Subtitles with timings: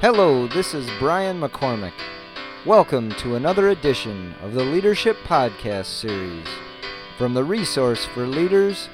[0.00, 1.92] Hello, this is Brian McCormick.
[2.64, 6.46] Welcome to another edition of the Leadership Podcast Series
[7.18, 8.88] from the Resource for Leaders,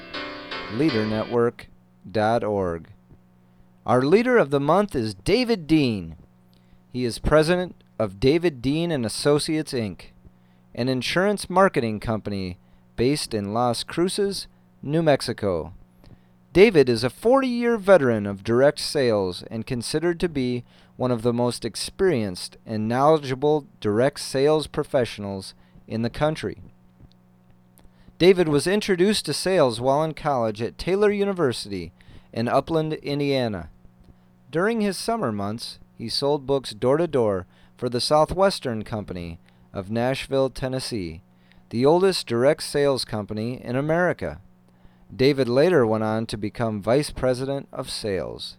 [0.73, 2.89] LeaderNetwork.org.
[3.85, 6.17] Our leader of the month is David Dean.
[6.91, 10.07] He is president of David Dean and Associates Inc.,
[10.75, 12.57] an insurance marketing company
[12.97, 14.47] based in Las Cruces,
[14.83, 15.71] New Mexico.
[16.57, 20.63] David is a 40 year veteran of direct sales and considered to be
[20.95, 25.53] one of the most experienced and knowledgeable direct sales professionals
[25.87, 26.57] in the country.
[28.17, 31.91] David was introduced to sales while in college at Taylor University
[32.33, 33.69] in Upland, Indiana.
[34.49, 37.45] During his summer months, he sold books door to door
[37.77, 39.37] for the Southwestern Company
[39.73, 41.21] of Nashville, Tennessee,
[41.69, 44.41] the oldest direct sales company in America.
[45.15, 48.57] David later went on to become Vice President of Sales.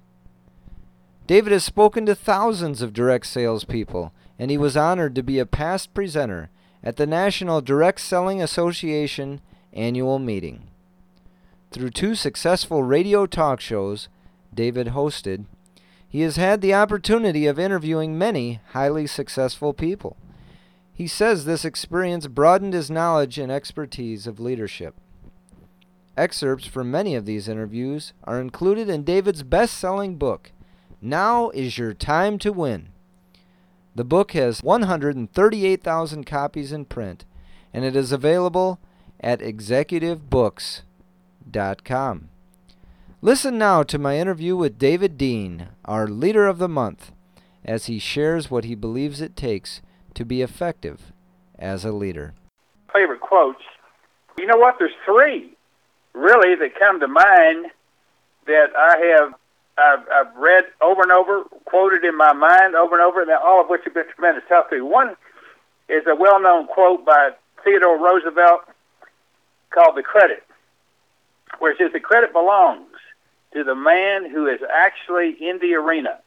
[1.26, 5.46] David has spoken to thousands of direct salespeople, and he was honored to be a
[5.46, 6.48] past presenter
[6.82, 9.40] at the National Direct Selling Association
[9.72, 10.68] annual meeting.
[11.70, 14.08] Through two successful radio talk shows
[14.54, 15.44] David hosted,
[16.08, 20.16] he has had the opportunity of interviewing many highly successful people.
[20.94, 24.94] He says this experience broadened his knowledge and expertise of leadership.
[26.18, 30.50] Excerpts from many of these interviews are included in David's best selling book,
[31.00, 32.88] Now is Your Time to Win.
[33.94, 37.24] The book has 138,000 copies in print,
[37.72, 38.80] and it is available
[39.20, 42.28] at executivebooks.com.
[43.22, 47.12] Listen now to my interview with David Dean, our Leader of the Month,
[47.64, 49.82] as he shares what he believes it takes
[50.14, 51.12] to be effective
[51.56, 52.34] as a leader.
[52.92, 53.62] Favorite quotes.
[54.36, 54.74] You know what?
[54.80, 55.54] There's three
[56.18, 57.66] really that come to mind
[58.46, 59.34] that I have
[59.78, 63.60] I've, I've read over and over, quoted in my mind over and over, and all
[63.60, 64.82] of which have been tremendous help to me.
[64.82, 65.16] One
[65.88, 67.30] is a well-known quote by
[67.62, 68.62] Theodore Roosevelt
[69.70, 70.42] called "The Credit,"
[71.60, 72.90] where it says, "The credit belongs
[73.52, 76.18] to the man who is actually in the arena,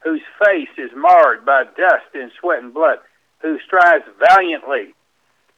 [0.00, 2.98] whose face is marred by dust and sweat and blood,
[3.42, 4.94] who strives valiantly,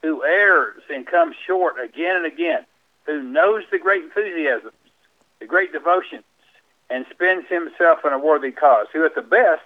[0.03, 2.67] who errs and comes short again and again."
[3.06, 4.72] Who knows the great enthusiasms,
[5.41, 6.25] the great devotions,
[6.91, 9.62] and spends himself in a worthy cause, who at the best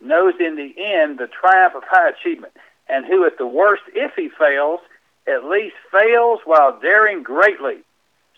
[0.00, 2.52] knows in the end the triumph of high achievement,
[2.88, 4.80] and who at the worst, if he fails,
[5.26, 7.78] at least fails while daring greatly,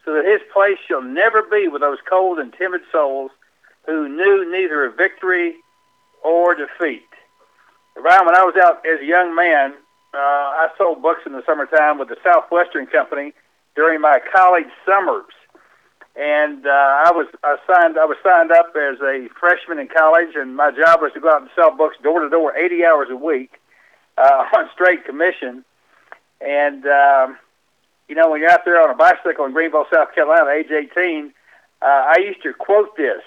[0.04, 3.31] so that his place shall never be with those cold and timid souls
[3.87, 5.56] who knew neither of victory
[6.22, 7.03] or defeat.
[8.00, 9.75] Brian, when I was out as a young man,
[10.15, 13.32] uh, I sold books in the summertime with the Southwestern Company
[13.78, 15.31] during my college summers.
[16.16, 17.28] And uh, I was
[17.65, 17.97] signed.
[17.97, 21.31] I was signed up as a freshman in college, and my job was to go
[21.31, 23.53] out and sell books door to door, 80 hours a week,
[24.19, 25.65] uh, on straight commission.
[26.41, 27.39] And um,
[28.09, 31.33] you know, when you're out there on a bicycle in Greenville, South Carolina, age 18,
[31.81, 33.22] uh, I used to quote this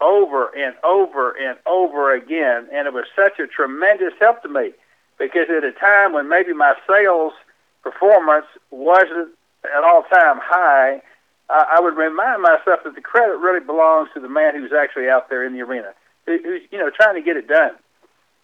[0.00, 4.72] over and over and over again, and it was such a tremendous help to me
[5.18, 7.34] because at a time when maybe my sales
[7.82, 9.28] performance wasn't
[9.64, 11.02] an all-time high,
[11.50, 15.28] I would remind myself that the credit really belongs to the man who's actually out
[15.28, 15.92] there in the arena,
[16.26, 17.72] who, who's you know trying to get it done.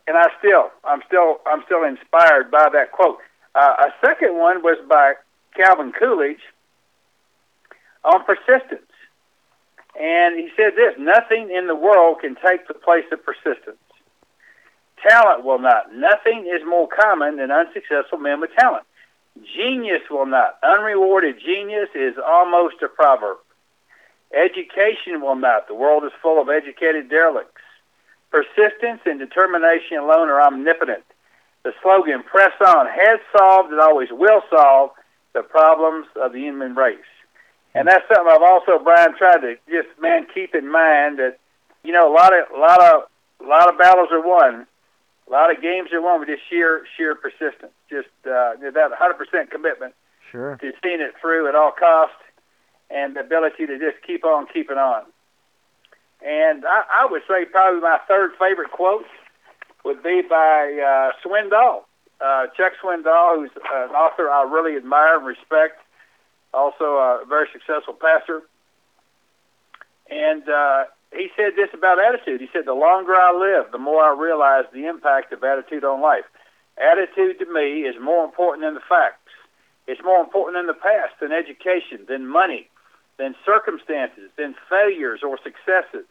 [0.08, 3.18] And I still, I'm still, I'm still inspired by that quote.
[3.54, 5.14] Uh, a second one was by
[5.56, 6.42] Calvin Coolidge
[8.04, 8.90] on persistence,
[9.98, 13.78] and he said this: "Nothing in the world can take the place of persistence.
[15.08, 15.94] Talent will not.
[15.94, 18.84] Nothing is more common than unsuccessful men with talent."
[19.44, 20.58] Genius will not.
[20.62, 23.38] Unrewarded genius is almost a proverb.
[24.32, 25.68] Education will not.
[25.68, 27.60] The world is full of educated derelicts.
[28.30, 31.04] Persistence and determination alone are omnipotent.
[31.62, 34.90] The slogan, press on, has solved and always will solve
[35.32, 36.98] the problems of the human race.
[37.74, 41.38] And that's something I've also, Brian, tried to just, man, keep in mind that,
[41.84, 43.02] you know, a lot of, a lot of,
[43.44, 44.66] a lot of battles are won
[45.28, 49.50] a lot of games are won with just sheer sheer persistence, just uh, that 100%
[49.50, 49.94] commitment
[50.30, 50.56] sure.
[50.60, 52.16] to seeing it through at all costs,
[52.90, 55.02] and the ability to just keep on keeping on.
[56.24, 59.04] And I, I would say probably my third favorite quote
[59.84, 61.82] would be by uh, Swindoll,
[62.20, 65.80] uh, Chuck Swindoll, who's an author I really admire and respect,
[66.54, 68.42] also a very successful pastor.
[70.08, 72.40] And uh, he said this about attitude.
[72.40, 76.00] He said, The longer I live, the more I realize the impact of attitude on
[76.00, 76.24] life.
[76.76, 79.32] Attitude to me is more important than the facts.
[79.86, 82.68] It's more important than the past, than education, than money,
[83.18, 86.06] than circumstances, than failures or successes,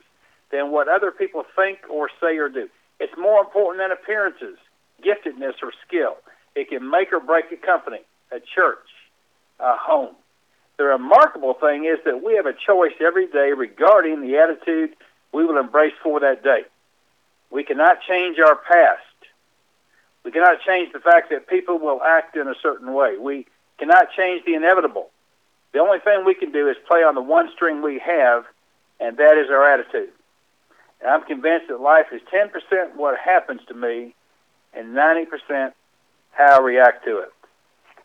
[0.52, 2.70] than what other people think or say or do.
[3.00, 4.58] It's more important than appearances,
[5.04, 6.18] giftedness, or skill.
[6.56, 8.02] It can make or break a company,
[8.32, 8.88] a church,
[9.60, 10.16] a home.
[10.78, 14.96] The remarkable thing is that we have a choice every day regarding the attitude
[15.32, 16.64] we will embrace for that day.
[17.50, 19.02] We cannot change our past.
[20.24, 23.18] We cannot change the fact that people will act in a certain way.
[23.18, 25.10] We cannot change the inevitable.
[25.72, 28.46] The only thing we can do is play on the one string we have,
[29.00, 30.10] and that is our attitude.
[31.02, 34.16] And I'm convinced that life is 10% what happens to me
[34.74, 35.74] and 90%
[36.32, 37.34] how I react to it.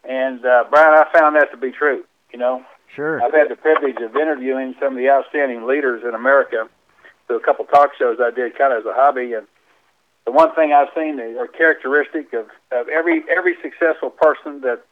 [0.05, 2.05] And uh, Brian, I found that to be true.
[2.33, 3.23] You know, sure.
[3.23, 6.69] I've had the privilege of interviewing some of the outstanding leaders in America
[7.27, 9.33] through a couple talk shows I did, kind of as a hobby.
[9.33, 9.47] And
[10.25, 14.83] the one thing I've seen are characteristic of, of every every successful person that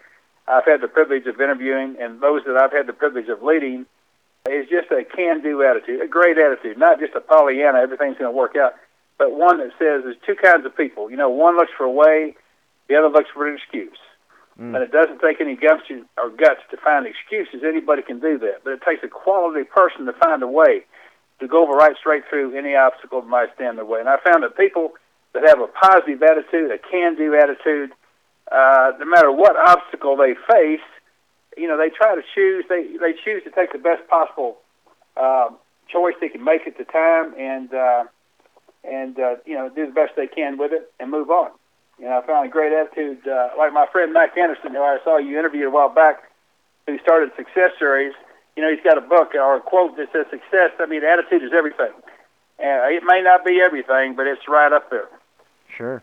[0.49, 3.87] I've had the privilege of interviewing, and those that I've had the privilege of leading,
[4.49, 8.37] is just a can-do attitude, a great attitude, not just a Pollyanna, everything's going to
[8.37, 8.75] work out,
[9.19, 11.11] but one that says there's two kinds of people.
[11.11, 12.35] You know, one looks for a way,
[12.88, 13.99] the other looks for an excuse.
[14.61, 14.75] Mm.
[14.75, 17.63] And it doesn't take any gumption or guts to find excuses.
[17.63, 18.65] Anybody can do that.
[18.65, 20.85] But it takes a quality person to find a way
[21.41, 24.01] to go over right straight through any obstacle that might stand in their way.
[24.01, 24.93] And I found that people
[25.35, 27.93] that have a positive attitude, a can-do attitude,
[28.51, 30.81] uh, no matter what obstacle they face,
[31.57, 32.65] you know, they try to choose.
[32.69, 34.59] They they choose to take the best possible
[35.17, 35.51] uh,
[35.89, 38.05] choice they can make at the time, and uh,
[38.85, 41.51] and uh, you know, do the best they can with it and move on.
[41.99, 44.99] You know, I found a great attitude, uh, like my friend Mac Anderson, who I
[45.03, 46.23] saw you interviewed a while back,
[46.87, 48.12] who started Successories.
[48.56, 50.73] You know, he's got a book or a quote that says, "Success.
[50.79, 51.93] I mean, attitude is everything."
[52.59, 55.09] And it may not be everything, but it's right up there.
[55.69, 56.03] Sure.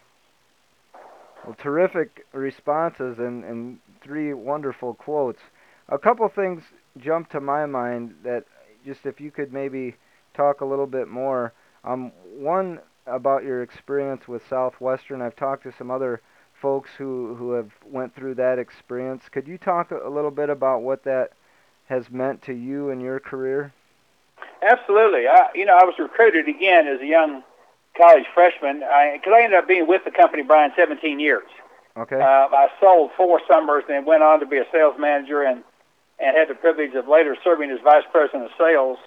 [1.45, 5.41] Well, terrific responses and, and three wonderful quotes.
[5.89, 6.63] A couple things
[6.97, 8.45] jump to my mind that
[8.85, 9.95] just if you could maybe
[10.33, 11.53] talk a little bit more.
[11.83, 15.21] Um, one about your experience with Southwestern.
[15.21, 16.21] I've talked to some other
[16.61, 19.23] folks who who have went through that experience.
[19.31, 21.31] Could you talk a little bit about what that
[21.87, 23.73] has meant to you and your career?
[24.61, 25.27] Absolutely.
[25.27, 27.43] I, you know, I was recruited again as a young
[27.97, 31.47] college freshman because I, I, ended up being with the company, Brian, 17 years.
[31.97, 32.19] Okay.
[32.19, 35.63] Uh, I sold four summers and went on to be a sales manager and
[36.17, 38.97] and had the privilege of later serving as vice president of sales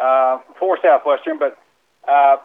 [0.00, 1.38] uh, for Southwestern.
[1.38, 1.58] But
[2.08, 2.36] uh,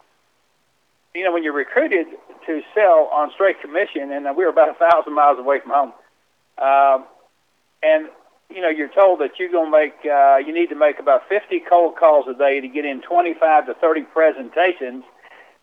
[1.14, 2.06] you know, when you're recruited
[2.46, 5.92] to sell on straight commission, and we were about a thousand miles away from home,
[6.58, 7.06] um,
[7.82, 8.08] and
[8.54, 11.22] you know, you're told that you're going to make, uh, you need to make about
[11.28, 15.04] 50 cold calls a day to get in 25 to 30 presentations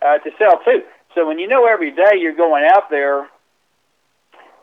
[0.01, 0.81] uh, to sell to.
[1.13, 3.28] So when you know every day you're going out there,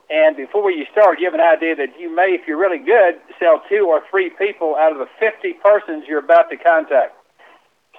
[0.09, 3.17] and before you start, you have an idea that you may, if you're really good,
[3.41, 7.15] sell two or three people out of the 50 persons you're about to contact.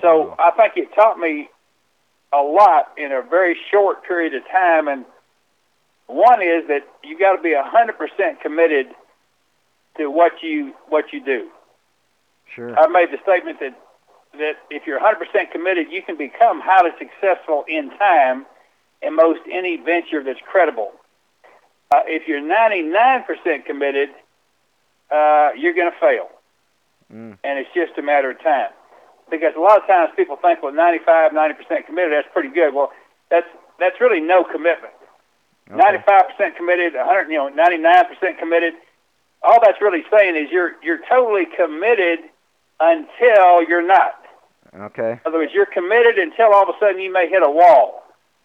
[0.02, 1.50] So I think it taught me
[2.34, 4.88] a lot in a very short period of time.
[4.88, 5.06] And
[6.08, 8.88] one is that you got to be a hundred percent committed
[9.98, 11.50] to what you what you do.
[12.56, 12.78] Sure.
[12.78, 13.78] I made the statement that
[14.34, 18.46] that if you're 100% committed, you can become highly successful in time
[19.02, 20.92] in most any venture that's credible.
[21.90, 24.10] Uh, if you're 99% committed,
[25.10, 26.30] uh, you're going to fail,
[27.12, 27.38] mm.
[27.44, 28.70] and it's just a matter of time
[29.30, 32.74] because a lot of times people think, well, 95, 90% committed, that's pretty good.
[32.74, 32.92] Well,
[33.30, 33.48] that's
[33.80, 34.94] that's really no commitment.
[35.70, 36.02] Okay.
[36.08, 38.74] 95% committed, 100, you know, 99% committed.
[39.44, 42.20] All that's really saying is you're you're totally committed
[42.80, 44.24] until you're not.
[44.74, 45.12] Okay.
[45.12, 48.04] In other words, you're committed until all of a sudden you may hit a wall,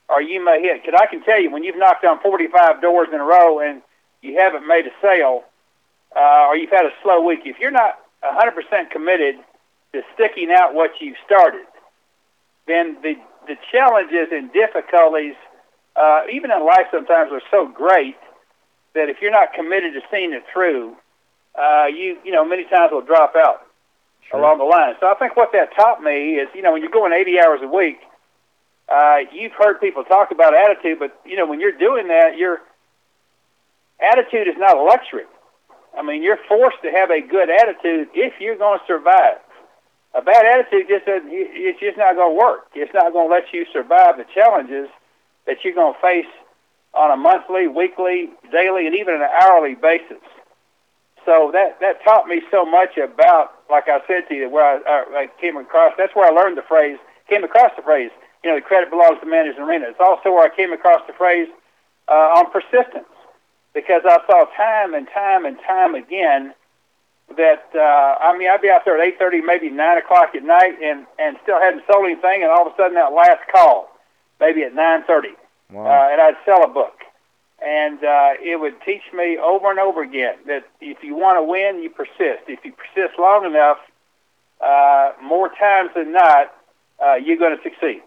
[0.09, 0.83] or you may hit.
[0.83, 3.83] Because I can tell you, when you've knocked on 45 doors in a row and
[4.21, 5.45] you haven't made a sale,
[6.17, 9.37] uh, or you've had a slow week, if you're not 100% committed
[9.93, 11.67] to sticking out what you've started,
[12.67, 13.15] then the
[13.47, 15.35] the challenges and difficulties,
[15.97, 18.17] uh, even in life, sometimes are so great
[18.95, 20.97] that if you're not committed to seeing it through,
[21.55, 23.67] uh, you you know many times will drop out
[24.31, 24.41] sure.
[24.41, 24.95] along the line.
[25.01, 27.61] So I think what that taught me is, you know, when you're going 80 hours
[27.63, 27.99] a week,
[28.89, 32.61] uh, you've heard people talk about attitude, but you know when you're doing that, your
[34.01, 35.25] attitude is not a luxury.
[35.97, 39.37] I mean, you're forced to have a good attitude if you're going to survive
[40.15, 42.69] a bad attitude just it's just not going to work.
[42.75, 44.89] It's not going to let you survive the challenges
[45.47, 46.31] that you're going to face
[46.95, 50.21] on a monthly, weekly, daily, and even an hourly basis.
[51.25, 55.05] So that that taught me so much about, like I said to you, where I,
[55.15, 55.95] I, came across.
[55.97, 56.99] That's where I learned the phrase.
[57.29, 58.11] Came across the phrase.
[58.43, 59.87] You know, the credit belongs to man who's arena.
[59.89, 61.49] It's also where I came across the phrase
[62.09, 63.07] uh, on persistence,
[63.73, 66.55] because I saw time and time and time again
[67.37, 70.43] that uh, I mean, I'd be out there at eight thirty, maybe nine o'clock at
[70.43, 73.89] night, and and still hadn't sold anything, and all of a sudden that last call,
[74.41, 75.35] maybe at 9:30,
[75.71, 75.87] Wow.
[75.87, 76.95] uh, and I'd sell a book,
[77.65, 81.43] and uh, it would teach me over and over again that if you want to
[81.43, 82.45] win, you persist.
[82.49, 83.79] If you persist long enough,
[84.61, 86.53] uh, more times than not,
[87.05, 88.03] uh, you're going to succeed.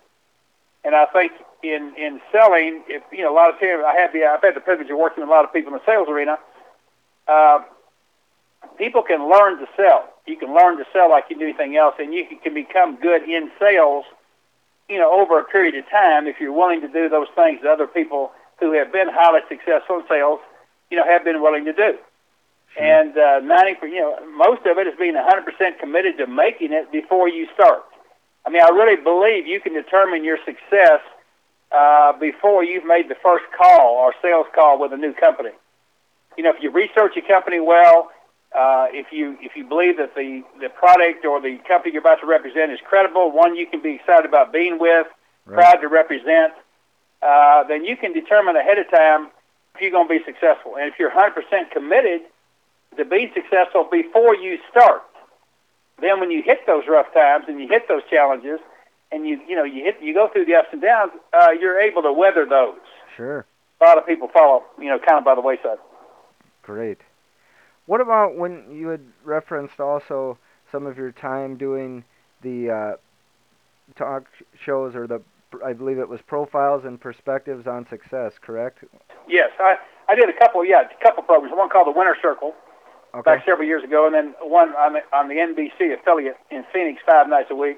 [0.84, 1.32] And I think
[1.64, 4.56] in in selling, if you know, a lot of times I have the I've had
[4.56, 6.38] the privilege of working with a lot of people in the sales arena.
[7.28, 7.60] Uh,
[8.78, 10.10] people can learn to sell.
[10.26, 13.24] You can learn to sell like you do anything else, and you can become good
[13.24, 14.06] in sales.
[14.90, 17.72] You know, over a period of time, if you're willing to do those things that
[17.72, 20.40] other people who have been highly successful in sales,
[20.90, 21.98] you know, have been willing to do.
[22.80, 26.92] And uh, 90, you know, most of it is being 100% committed to making it
[26.92, 27.84] before you start.
[28.46, 31.00] I mean, I really believe you can determine your success
[31.72, 35.52] uh, before you've made the first call or sales call with a new company.
[36.38, 38.12] You know, if you research a company well,
[38.58, 42.22] uh, if you if you believe that the the product or the company you're about
[42.22, 45.08] to represent is credible, one you can be excited about being with,
[45.46, 45.58] Right.
[45.60, 46.54] proud to represent,
[47.22, 49.28] uh, then you can determine ahead of time
[49.76, 50.76] if you're going to be successful.
[50.76, 52.22] And if you're 100% committed
[52.98, 55.04] to be successful before you start,
[56.02, 58.60] then when you hit those rough times and you hit those challenges,
[59.12, 61.80] and you you know you hit you go through the ups and downs, uh, you're
[61.80, 62.80] able to weather those.
[63.16, 63.46] Sure.
[63.80, 65.78] A lot of people follow, you know, kind of by the wayside.
[66.64, 66.98] Great.
[67.86, 70.38] What about when you had referenced also
[70.72, 72.04] some of your time doing
[72.42, 72.92] the uh,
[73.96, 74.26] talk
[74.60, 75.22] shows or the
[75.64, 78.84] I believe it was profiles and perspectives on success, correct?
[79.28, 79.76] Yes, I
[80.10, 81.56] I did a couple, yeah, a couple programs.
[81.56, 82.54] One called the Winner Circle
[83.14, 83.24] Okay.
[83.24, 87.02] back several years ago, and then one on the, on the NBC affiliate in Phoenix
[87.06, 87.78] five nights a week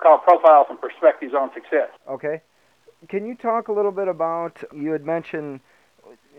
[0.00, 1.90] called Profiles and Perspectives on Success.
[2.08, 2.40] Okay.
[3.08, 5.60] Can you talk a little bit about you had mentioned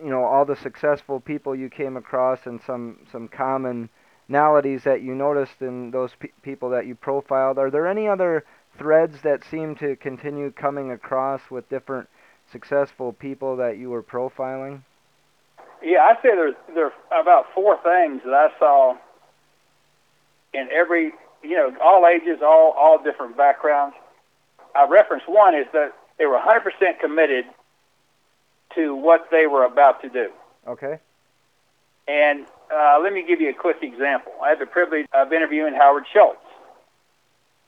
[0.03, 5.13] you know all the successful people you came across and some some commonalities that you
[5.15, 7.57] noticed in those pe- people that you profiled.
[7.57, 8.43] Are there any other
[8.77, 12.09] threads that seem to continue coming across with different
[12.51, 14.81] successful people that you were profiling?
[15.83, 18.97] Yeah, I'd say there's there are about four things that I saw
[20.53, 21.11] in every
[21.43, 23.95] you know all ages, all all different backgrounds.
[24.75, 27.45] I reference one is that they were 100% committed
[28.75, 30.29] to what they were about to do.
[30.67, 30.99] Okay.
[32.07, 34.31] And uh, let me give you a quick example.
[34.43, 36.39] I had the privilege of interviewing Howard Schultz,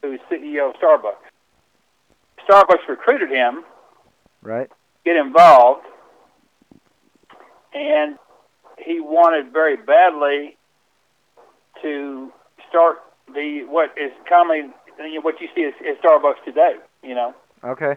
[0.01, 1.15] who's CEO of Starbucks.
[2.47, 3.63] Starbucks recruited him,
[4.41, 4.69] Right.
[5.05, 5.85] get involved,
[7.73, 8.17] and
[8.77, 10.57] he wanted very badly
[11.81, 12.31] to
[12.69, 12.97] start
[13.33, 14.71] the what is commonly
[15.21, 16.75] what you see as Starbucks today.
[17.01, 17.33] You know,
[17.63, 17.95] Okay.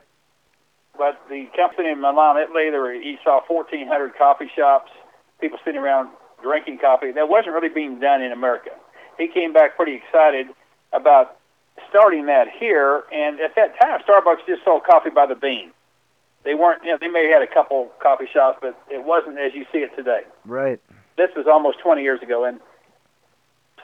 [0.98, 4.90] But the company in Milan, Italy, there were, he saw 1,400 coffee shops,
[5.40, 6.10] people sitting around
[6.42, 7.12] drinking coffee.
[7.12, 8.70] That wasn't really being done in America.
[9.18, 10.48] He came back pretty excited
[10.92, 11.36] about
[11.88, 15.70] starting that here, and at that time, Starbucks just sold coffee by the bean.
[16.44, 19.38] They weren't, you know, they may have had a couple coffee shops, but it wasn't
[19.38, 20.20] as you see it today.
[20.44, 20.80] Right.
[21.16, 22.60] This was almost 20 years ago, and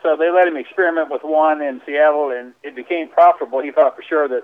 [0.02, 3.62] so they let him experiment with one in Seattle, and it became profitable.
[3.62, 4.42] He thought for sure that,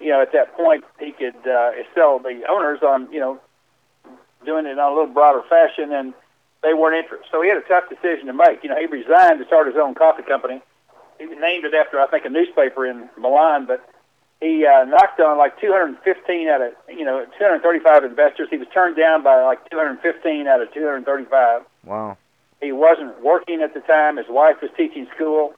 [0.00, 3.40] you know, at that point he could uh, sell the owners on, you know,
[4.44, 6.14] doing it in a little broader fashion, and
[6.62, 7.26] they weren't interested.
[7.30, 8.62] So he had a tough decision to make.
[8.62, 10.62] You know, he resigned to start his own coffee company.
[11.18, 13.88] He named it after, I think, a newspaper in Milan, but
[14.40, 18.48] he uh, knocked on like 215 out of, you know, 235 investors.
[18.50, 21.62] He was turned down by like 215 out of 235.
[21.84, 22.18] Wow.
[22.60, 24.16] He wasn't working at the time.
[24.16, 25.54] His wife was teaching school.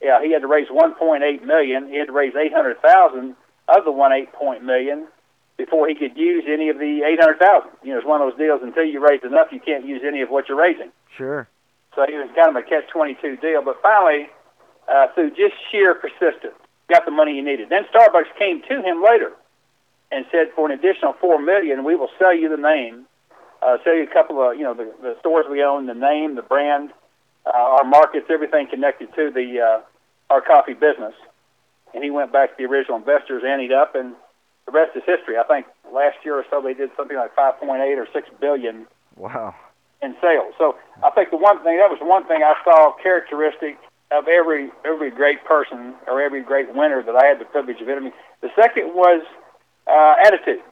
[0.00, 1.88] Yeah, he had to raise 1.8 million.
[1.88, 3.36] He had to raise 800,000
[3.76, 5.06] of the 1.8 million
[5.56, 7.70] before he could use any of the 800,000.
[7.82, 8.60] You know, it's one of those deals.
[8.62, 10.90] Until you raise enough, you can't use any of what you're raising.
[11.16, 11.48] Sure.
[11.94, 13.62] So he was kind of a catch-22 deal.
[13.62, 14.28] But finally,
[14.88, 16.56] uh, through just sheer persistence,
[16.88, 17.68] got the money he needed.
[17.68, 19.32] Then Starbucks came to him later
[20.10, 23.06] and said, for an additional four million, we will sell you the name,
[23.62, 26.34] uh, sell you a couple of you know the, the stores we own, the name,
[26.34, 26.90] the brand,
[27.46, 31.14] uh, our markets, everything connected to the uh, our coffee business.
[31.94, 34.14] And he went back to the original investors, anteed up, and
[34.66, 35.36] the rest is history.
[35.38, 39.54] I think last year or so they did something like 5.8 or 6 billion Wow.
[40.02, 40.54] in sales.
[40.58, 43.76] So I think the one thing that was one thing I saw characteristic
[44.10, 47.88] of every every great person or every great winner that I had the privilege of
[47.88, 48.14] interviewing.
[48.40, 49.22] The second was
[49.86, 50.62] uh, attitude.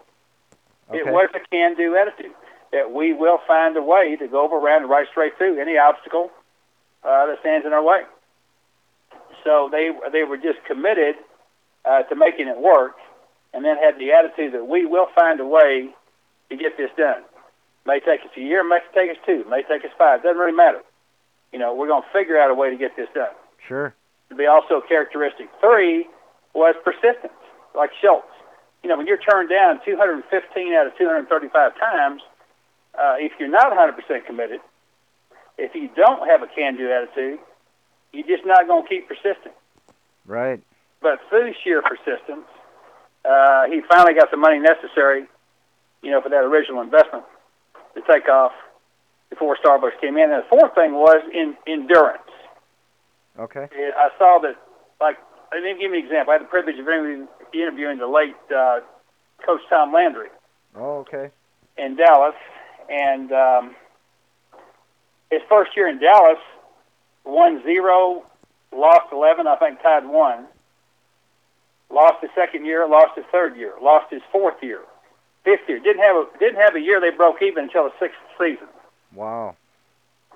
[0.93, 2.33] It was a can-do attitude
[2.73, 5.77] that we will find a way to go over around and right straight through any
[5.77, 6.31] obstacle
[7.05, 8.03] uh, that stands in our way.
[9.45, 11.17] So they they were just committed
[11.85, 12.97] uh, to making it work,
[13.55, 15.91] and then had the attitude that we will find a way
[16.51, 17.23] to get this done.
[17.87, 20.23] May take us a year, may take us two, may take us five.
[20.23, 20.81] Doesn't really matter.
[21.53, 23.33] You know, we're going to figure out a way to get this done.
[23.67, 23.95] Sure.
[24.29, 25.49] To be also characteristic.
[25.61, 26.07] Three
[26.53, 27.33] was persistence,
[27.75, 28.29] like Schultz.
[28.83, 32.23] you know, when you're turned down 215 out of 235 times,
[32.99, 34.61] uh, if you're not 100% committed,
[35.57, 37.39] if you don't have a can-do attitude,
[38.13, 39.53] you're just not going to keep persisting.
[40.27, 40.61] Right.
[41.01, 42.47] But through sheer persistence,
[43.25, 45.27] uh, he finally got the money necessary,
[46.03, 47.25] you know, for that original investment
[47.95, 48.53] to take off
[49.31, 50.31] before Starbucks came in.
[50.31, 52.23] And the fourth thing was in endurance.
[53.39, 53.69] Okay.
[53.73, 54.57] I saw that,
[55.01, 55.17] like,
[55.53, 56.33] let me give you an example.
[56.33, 58.81] I had the privilege of interviewing, interviewing the late uh,
[59.47, 60.29] Coach Tom Landry.
[60.75, 61.31] Oh, okay.
[61.77, 62.35] In Dallas,
[62.91, 63.77] and um,
[65.31, 66.39] his first year in Dallas,
[67.29, 68.25] won zero,
[68.75, 70.47] lost eleven, I think tied one.
[71.91, 74.81] Lost his second year, lost his third year, lost his fourth year,
[75.45, 75.79] fifth year.
[75.79, 78.69] Didn't have a didn't have a year they broke even until the sixth season.
[79.15, 79.57] Wow.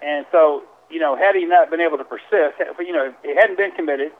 [0.01, 3.35] And so, you know, had he not been able to persist, you know, if he
[3.37, 4.13] hadn't been committed,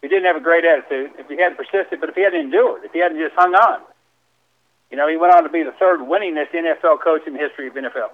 [0.00, 2.84] he didn't have a great attitude, if he hadn't persisted, but if he hadn't endured,
[2.84, 3.82] if he hadn't just hung on,
[4.90, 7.68] you know, he went on to be the third winningest NFL coach in the history
[7.68, 8.10] of NFL.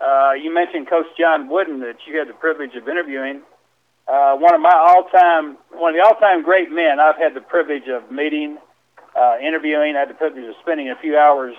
[0.00, 3.42] Uh, you mentioned Coach John Wooden that you had the privilege of interviewing.
[4.06, 7.88] Uh, one of my all-time, one of the all-time great men I've had the privilege
[7.88, 8.58] of meeting,
[9.18, 9.96] uh, interviewing.
[9.96, 11.54] I had the privilege of spending a few hours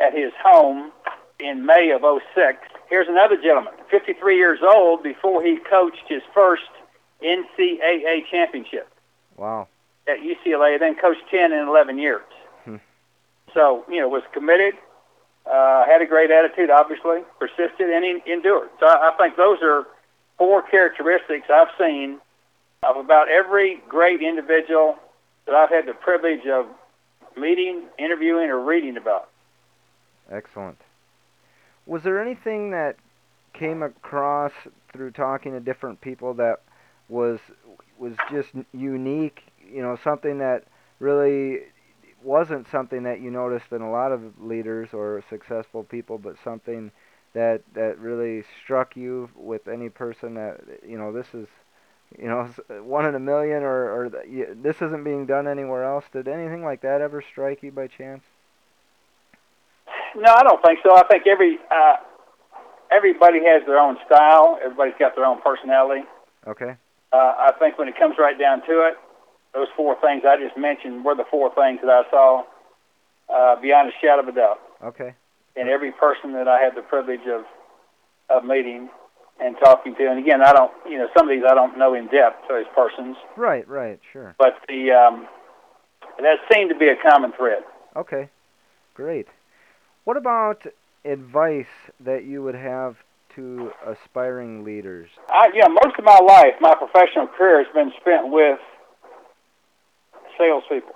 [0.00, 0.90] at his home
[1.38, 2.58] in May of 06.
[2.88, 6.70] Here's another gentleman, 53 years old, before he coached his first
[7.22, 8.88] NCAA championship.
[9.36, 9.68] Wow.
[10.08, 12.22] At UCLA, then coached 10 and 11 years.
[12.64, 12.76] Hmm.
[13.54, 14.74] So, you know, was committed,
[15.50, 18.68] uh, had a great attitude, obviously, persisted, and endured.
[18.80, 19.86] So I, I think those are
[20.36, 22.20] four characteristics I've seen
[22.82, 24.96] of about every great individual
[25.46, 26.66] that I've had the privilege of
[27.36, 29.28] meeting, interviewing, or reading about.
[30.30, 30.78] Excellent.
[31.86, 32.96] Was there anything that
[33.54, 34.52] came across
[34.92, 36.60] through talking to different people that
[37.08, 37.40] was
[37.98, 40.64] was just unique, you know, something that
[41.00, 41.60] really
[42.22, 46.90] wasn't something that you noticed in a lot of leaders or successful people, but something
[47.34, 51.46] that that really struck you with any person that you know this is
[52.18, 52.44] you know
[52.82, 54.10] one in a million or or
[54.54, 56.04] this isn't being done anywhere else.
[56.12, 58.24] Did anything like that ever strike you by chance?
[60.16, 60.96] No, I don't think so.
[60.96, 61.96] I think every uh,
[62.90, 64.58] everybody has their own style.
[64.62, 66.02] Everybody's got their own personality.
[66.46, 66.76] Okay.
[67.12, 68.96] Uh, I think when it comes right down to it,
[69.54, 72.44] those four things I just mentioned were the four things that I saw
[73.28, 74.60] uh, beyond a shadow of a doubt.
[74.82, 75.14] Okay.
[75.56, 77.44] And every person that I had the privilege of
[78.30, 78.90] of meeting
[79.40, 81.94] and talking to, and again, I don't, you know, some of these I don't know
[81.94, 83.16] in depth as persons.
[83.36, 83.66] Right.
[83.66, 83.98] Right.
[84.12, 84.34] Sure.
[84.38, 85.26] But the um,
[86.18, 87.62] that seemed to be a common thread.
[87.96, 88.28] Okay.
[88.94, 89.28] Great.
[90.04, 90.66] What about
[91.04, 91.66] advice
[92.00, 92.96] that you would have
[93.36, 95.08] to aspiring leaders?
[95.30, 98.58] I, you know, most of my life, my professional career has been spent with
[100.38, 100.94] salespeople.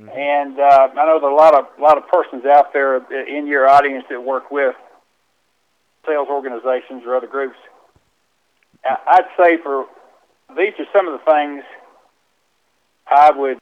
[0.00, 0.08] Mm-hmm.
[0.16, 2.96] And uh, I know there are a lot of a lot of persons out there
[3.26, 4.74] in your audience that work with
[6.06, 7.56] sales organizations or other groups.
[8.84, 9.86] I'd say for
[10.56, 11.64] these are some of the things
[13.06, 13.58] I would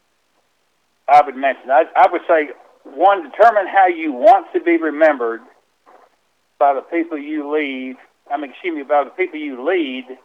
[1.09, 1.71] I would mention.
[1.71, 2.51] I, I would say
[2.85, 5.41] one, determine how you want to be remembered
[6.59, 7.97] by the people you leave.
[8.31, 10.19] I mean, excuse me, by the people you lead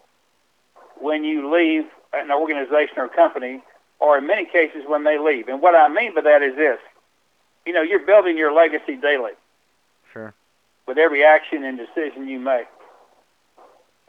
[0.99, 3.63] when you leave an organization or company,
[4.01, 5.47] or in many cases when they leave.
[5.47, 6.79] And what I mean by that is this:
[7.65, 9.31] you know, you're building your legacy daily.
[10.11, 10.33] Sure.
[10.87, 12.67] With every action and decision you make,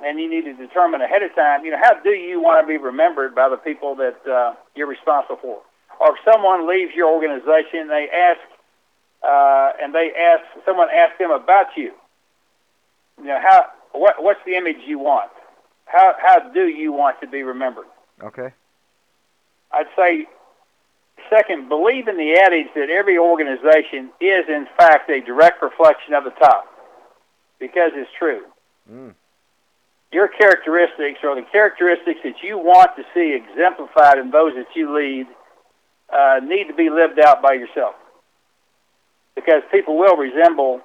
[0.01, 1.65] and you need to determine ahead of time.
[1.65, 4.89] You know, how do you want to be remembered by the people that uh, you're
[4.89, 5.63] responsible for?
[6.03, 8.41] or if someone leaves your organization, they ask,
[9.23, 11.93] uh, and they ask someone asks them about you.
[13.19, 15.31] You know how what what's the image you want?
[15.87, 17.87] How how do you want to be remembered?
[18.23, 18.53] Okay.
[19.73, 20.27] I'd say
[21.31, 26.25] second, believe in the adage that every organization is in fact a direct reflection of
[26.25, 26.67] the top,
[27.59, 28.43] because it's true.
[28.91, 29.15] Mm.
[30.13, 34.95] Your characteristics or the characteristics that you want to see exemplified in those that you
[34.95, 35.27] lead
[36.13, 37.95] uh, need to be lived out by yourself
[39.35, 40.81] because people will resemble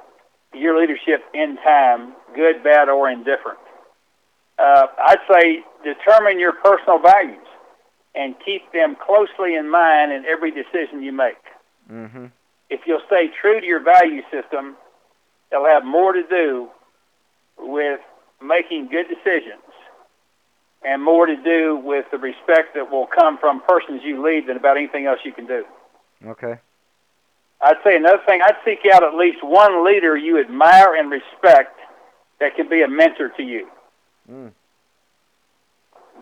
[0.54, 3.60] your leadership in time, good, bad, or indifferent.
[4.58, 7.47] Uh, I'd say determine your personal values
[8.18, 11.44] and keep them closely in mind in every decision you make.
[11.92, 12.26] Mm-hmm.
[12.70, 14.76] If you'll stay true to your value system,
[15.52, 16.70] it'll have more to do
[17.60, 18.00] with
[18.42, 19.62] making good decisions
[20.84, 24.58] and more to do with the respect that will come from persons you lead than
[24.58, 25.64] about anything else you can do.
[26.26, 26.60] Okay.
[27.62, 31.80] I'd say another thing, I'd seek out at least one leader you admire and respect
[32.40, 33.68] that can be a mentor to you.
[34.30, 34.52] Mm.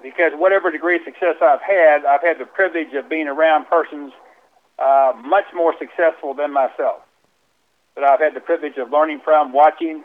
[0.05, 4.13] Because whatever degree of success I've had, I've had the privilege of being around persons
[4.77, 7.01] uh, much more successful than myself.
[7.95, 10.03] That I've had the privilege of learning from, watching,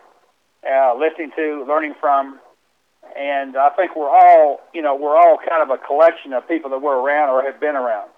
[0.65, 2.41] uh, listening to, learning from,
[3.15, 6.71] and I think we're all, you know, we're all kind of a collection of people
[6.71, 8.09] that we're around or have been around.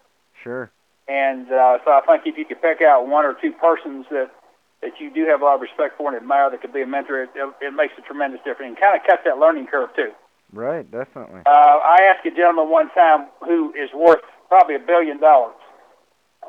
[0.40, 0.70] Sure.
[1.08, 4.30] And uh, so I think if you could pick out one or two persons that
[4.82, 6.86] that you do have a lot of respect for and admire that could be a
[6.86, 9.90] mentor, it, it, it makes a tremendous difference and kind of cut that learning curve
[9.96, 10.10] too.
[10.52, 11.40] Right, definitely.
[11.46, 15.54] Uh, I asked a gentleman one time who is worth probably a billion dollars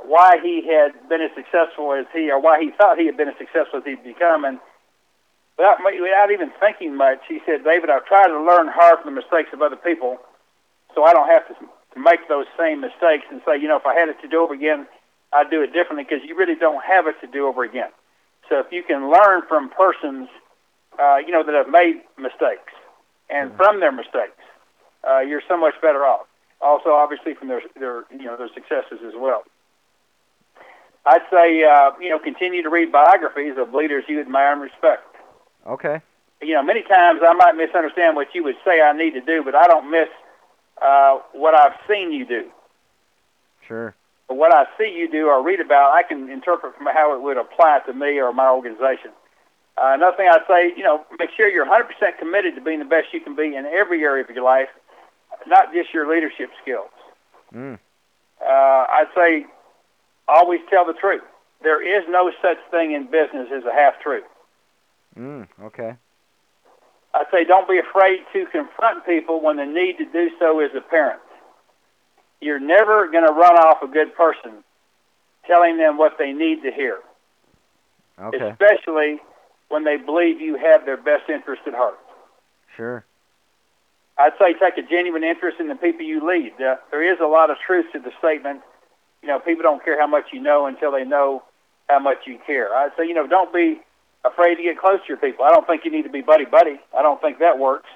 [0.05, 3.29] why he had been as successful as he, or why he thought he had been
[3.29, 4.59] as successful as he'd become, and
[5.57, 9.21] without without even thinking much, he said, "David, I've tried to learn hard from the
[9.21, 10.19] mistakes of other people,
[10.93, 11.55] so I don't have to,
[11.95, 14.55] make those same mistakes and say, you know, if I had it to do over
[14.55, 14.87] again,
[15.31, 17.91] I'd do it differently because you really don't have it to do over again.
[18.49, 20.27] So if you can learn from persons,
[20.97, 22.73] uh, you know, that have made mistakes
[23.29, 23.57] and mm-hmm.
[23.57, 24.41] from their mistakes,
[25.07, 26.27] uh, you're so much better off.
[26.61, 29.43] Also, obviously, from their their you know their successes as well.
[31.05, 35.03] I'd say uh, you know continue to read biographies of leaders you admire and respect.
[35.67, 36.01] Okay.
[36.41, 39.43] You know, many times I might misunderstand what you would say I need to do,
[39.43, 40.09] but I don't miss
[40.81, 42.49] uh, what I've seen you do.
[43.67, 43.95] Sure.
[44.27, 47.21] But what I see you do or read about, I can interpret from how it
[47.21, 49.11] would apply to me or my organization.
[49.77, 52.85] Uh, another thing I'd say, you know, make sure you're 100% committed to being the
[52.85, 54.69] best you can be in every area of your life,
[55.47, 56.91] not just your leadership skills.
[57.53, 57.79] Mm.
[58.39, 59.45] Uh, I'd say
[60.27, 61.23] always tell the truth.
[61.63, 64.25] There is no such thing in business as a half truth.
[65.17, 65.95] Mm, okay.
[67.13, 70.71] I'd say don't be afraid to confront people when the need to do so is
[70.75, 71.21] apparent.
[72.41, 74.63] You're never going to run off a good person
[75.47, 76.97] telling them what they need to hear.
[78.19, 78.49] Okay.
[78.49, 79.19] Especially
[79.73, 81.97] when they believe you have their best interest at heart.
[82.77, 83.03] Sure.
[84.19, 86.53] I'd say take a genuine interest in the people you lead.
[86.61, 88.61] Uh, there is a lot of truth to the statement,
[89.23, 91.41] you know, people don't care how much you know until they know
[91.87, 92.75] how much you care.
[92.75, 93.79] I'd say, you know, don't be
[94.25, 95.45] afraid to get close to your people.
[95.45, 96.77] I don't think you need to be buddy buddy.
[96.95, 97.89] I don't think that works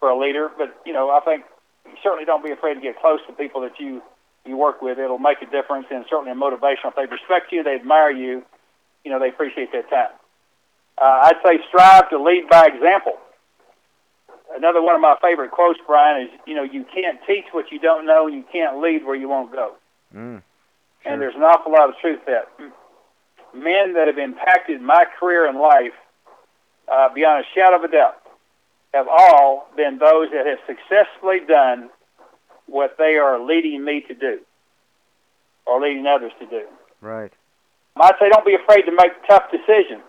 [0.00, 0.50] for a leader.
[0.58, 1.44] But you know, I think
[2.02, 4.02] certainly don't be afraid to get close to people that you
[4.44, 4.98] you work with.
[4.98, 6.90] It'll make a difference, and certainly a motivation.
[6.90, 8.42] If they respect you, they admire you.
[9.04, 10.17] You know, they appreciate that time.
[11.00, 13.14] Uh, I'd say strive to lead by example.
[14.56, 17.78] Another one of my favorite quotes, Brian, is you know you can't teach what you
[17.78, 19.74] don't know, and you can't lead where you won't go.
[20.14, 20.42] Mm,
[21.02, 21.12] sure.
[21.12, 22.48] And there's an awful lot of truth that
[23.54, 25.92] men that have impacted my career and life
[26.90, 28.22] uh, beyond a shadow of a doubt
[28.94, 31.90] have all been those that have successfully done
[32.66, 34.40] what they are leading me to do
[35.66, 36.64] or leading others to do.
[37.00, 37.32] Right.
[38.00, 40.07] I'd say don't be afraid to make tough decisions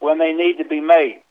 [0.00, 1.22] when they need to be made.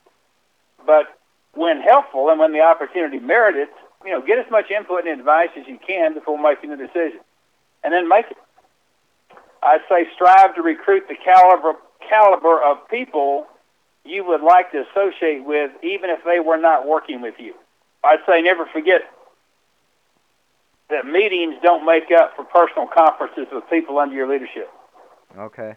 [0.85, 1.05] But
[1.53, 3.69] when helpful and when the opportunity merited,
[4.03, 7.19] you know, get as much input and advice as you can before making the decision.
[7.83, 8.37] And then make it.
[9.63, 11.73] I'd say strive to recruit the caliber
[12.07, 13.47] caliber of people
[14.03, 17.55] you would like to associate with, even if they were not working with you.
[18.03, 19.01] I'd say never forget
[20.91, 24.69] that meetings don't make up for personal conferences with people under your leadership.
[25.35, 25.75] Okay.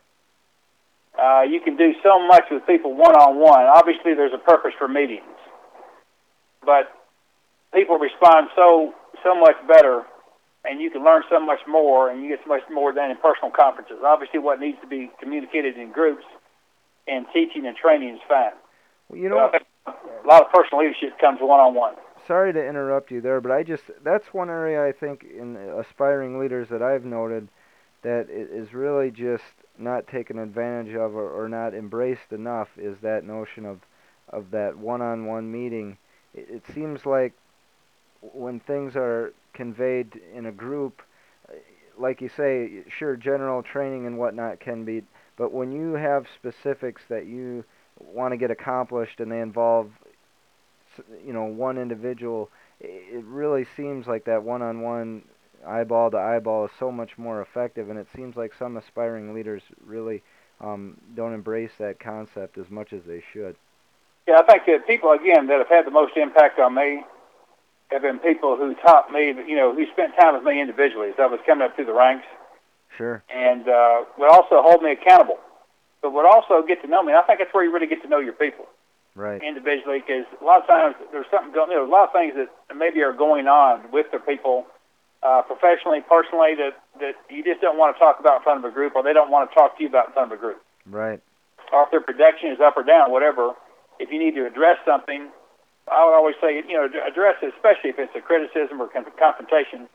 [1.19, 3.67] Uh, you can do so much with people one on one.
[3.67, 5.25] Obviously, there's a purpose for meetings,
[6.65, 6.93] but
[7.75, 10.05] people respond so so much better
[10.65, 13.17] and you can learn so much more, and you get so much more than in
[13.17, 13.99] personal conferences.
[14.05, 16.25] Obviously, what needs to be communicated in groups
[17.07, 18.53] and teaching and training is fine.
[19.09, 19.51] Well, you know,
[19.87, 21.95] a lot of personal leadership comes one on one.
[22.27, 26.39] Sorry to interrupt you there, but I just that's one area I think in aspiring
[26.39, 27.49] leaders that I've noted
[28.03, 29.45] that is really just
[29.79, 33.81] not taken advantage of or, or not embraced enough is that notion of
[34.31, 35.97] of that one-on-one meeting.
[36.35, 37.33] It, it seems like
[38.21, 41.03] when things are conveyed in a group,
[41.49, 41.53] uh,
[41.99, 45.03] like you say, sure, general training and whatnot can be,
[45.37, 47.65] but when you have specifics that you
[47.99, 49.91] want to get accomplished and they involve,
[51.25, 55.23] you know, one individual, it really seems like that one-on-one
[55.67, 59.63] eyeball to eyeball is so much more effective, and it seems like some aspiring leaders
[59.85, 60.23] really
[60.61, 63.57] um, don't embrace that concept as much as they should.
[64.27, 67.03] Yeah, I think that people again that have had the most impact on me
[67.91, 71.15] have been people who taught me, you know, who spent time with me individually as
[71.19, 72.27] I was coming up through the ranks.
[72.97, 73.23] Sure.
[73.35, 75.39] And uh, would also hold me accountable,
[76.03, 77.13] but would also get to know me.
[77.13, 78.67] And I think that's where you really get to know your people.
[79.15, 79.43] Right.
[79.43, 81.71] Individually, because a lot of times there's something going.
[81.71, 81.75] On.
[81.75, 84.67] There's a lot of things that maybe are going on with the people,
[85.23, 88.71] uh, professionally, personally, that that you just don't want to talk about in front of
[88.71, 90.41] a group, or they don't want to talk to you about in front of a
[90.41, 90.63] group.
[90.87, 91.21] Right.
[91.73, 93.53] Or if their production is up or down, whatever.
[93.99, 95.29] If you need to address something,
[95.91, 99.89] I would always say, you know, address it, especially if it's a criticism or confrontation.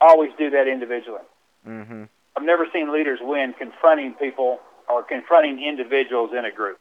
[0.00, 1.22] Always do that individually.
[1.66, 2.04] Mm-hmm.
[2.36, 4.58] I've never seen leaders win confronting people
[4.88, 6.78] or confronting individuals in a group.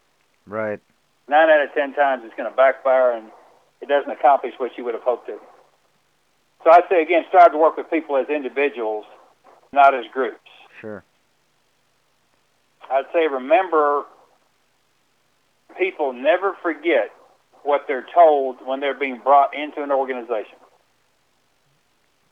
[0.47, 0.79] Right.
[1.27, 3.31] Nine out of ten times it's going to backfire and
[3.81, 5.37] it doesn't accomplish what you would have hoped to.
[6.63, 9.05] So I'd say again, strive to work with people as individuals,
[9.71, 10.39] not as groups.
[10.79, 11.03] Sure.
[12.89, 14.03] I'd say remember
[15.77, 17.11] people never forget
[17.63, 20.57] what they're told when they're being brought into an organization.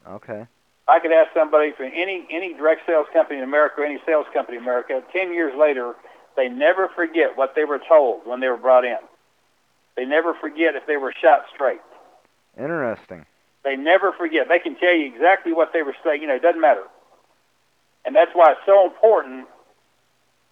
[0.07, 0.45] Okay.
[0.87, 4.25] I could ask somebody from any any direct sales company in America or any sales
[4.33, 5.95] company in America, ten years later,
[6.35, 8.97] they never forget what they were told when they were brought in.
[9.95, 11.81] They never forget if they were shot straight.
[12.57, 13.25] Interesting.
[13.63, 14.47] They never forget.
[14.49, 16.21] They can tell you exactly what they were saying.
[16.21, 16.83] You know, it doesn't matter.
[18.05, 19.47] And that's why it's so important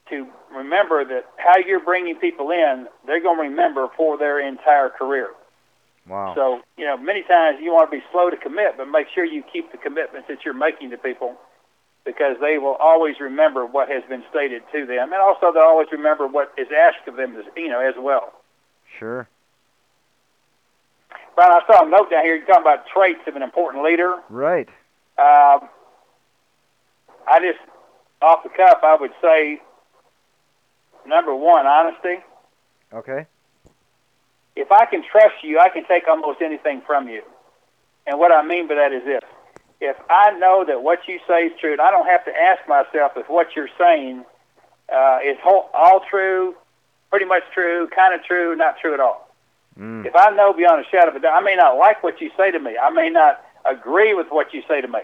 [0.09, 4.89] to remember that how you're bringing people in, they're going to remember for their entire
[4.89, 5.29] career.
[6.07, 6.33] Wow.
[6.35, 9.23] So, you know, many times you want to be slow to commit, but make sure
[9.23, 11.35] you keep the commitments that you're making to people
[12.05, 15.13] because they will always remember what has been stated to them.
[15.13, 18.33] And also they'll always remember what is asked of them, as, you know, as well.
[18.97, 19.27] Sure.
[21.39, 22.35] Brian, I saw a note down here.
[22.35, 24.17] You're talking about traits of an important leader.
[24.27, 24.67] Right.
[25.17, 25.69] Um,
[27.25, 27.59] I just,
[28.21, 29.61] off the cuff, I would say
[31.07, 32.17] number one, honesty.
[32.91, 33.25] Okay.
[34.57, 37.21] If I can trust you, I can take almost anything from you.
[38.05, 39.21] And what I mean by that is this.
[39.79, 42.67] If I know that what you say is true, and I don't have to ask
[42.67, 44.25] myself if what you're saying
[44.93, 46.55] uh, is whole, all true,
[47.09, 49.28] pretty much true, kind of true, not true at all.
[49.79, 50.05] Mm.
[50.05, 52.29] If I know beyond a shadow of a doubt, I may not like what you
[52.35, 52.77] say to me.
[52.77, 54.99] I may not agree with what you say to me.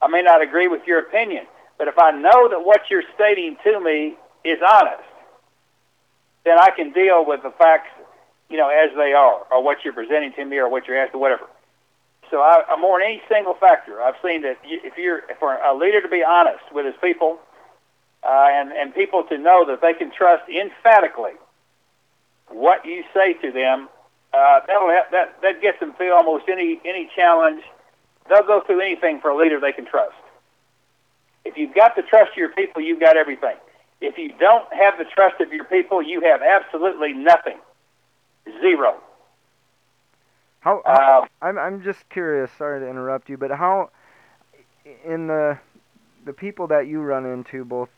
[0.00, 1.46] I may not agree with your opinion.
[1.76, 5.04] But if I know that what you're stating to me is honest,
[6.44, 7.90] then I can deal with the facts,
[8.48, 11.20] you know, as they are, or what you're presenting to me, or what you're asking,
[11.20, 11.44] whatever.
[12.30, 14.00] So I, I'm more than any single factor.
[14.02, 17.38] I've seen that if you're for a leader to be honest with his people,
[18.24, 21.32] uh, and and people to know that they can trust emphatically
[22.50, 23.88] what you say to them,
[24.32, 27.62] uh, that'll have, that that gets them through almost any any challenge.
[28.28, 30.14] They'll go through anything for a leader they can trust.
[31.44, 33.56] If you've got the trust of your people, you've got everything.
[34.00, 37.58] If you don't have the trust of your people, you have absolutely nothing.
[38.60, 38.96] Zero.
[40.60, 42.50] How, how Uh, I'm I'm just curious.
[42.58, 43.90] Sorry to interrupt you, but how
[45.04, 45.58] in the
[46.24, 47.88] the people that you run into, both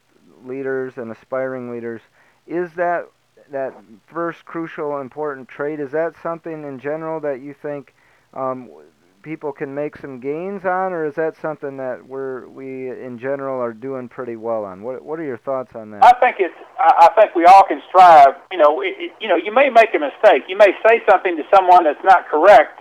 [0.45, 2.01] leaders and aspiring leaders,
[2.47, 3.09] is that
[3.51, 3.75] that
[4.07, 5.81] first crucial important trait?
[5.81, 7.95] Is that something in general that you think
[8.35, 8.71] um,
[9.23, 13.61] people can make some gains on, or is that something that we're we in general
[13.61, 14.83] are doing pretty well on?
[14.83, 16.05] What what are your thoughts on that?
[16.05, 16.55] I think it's.
[16.79, 18.35] I I think we all can strive.
[18.53, 20.45] You know, it, it, you know, you may make a mistake.
[20.49, 22.81] You may say something to someone that's not correct,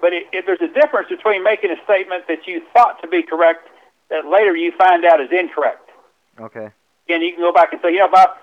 [0.00, 3.22] but it, it, there's a difference between making a statement that you thought to be
[3.22, 3.68] correct
[4.10, 5.88] that later you find out is incorrect.
[6.40, 6.70] Okay.
[7.08, 8.36] And you can go back and say, you know, Bob, I,